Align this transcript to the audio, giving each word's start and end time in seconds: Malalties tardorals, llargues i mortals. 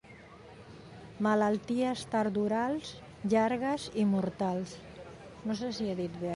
Malalties 1.25 2.01
tardorals, 2.15 2.95
llargues 3.35 3.87
i 4.05 4.09
mortals. 4.17 4.77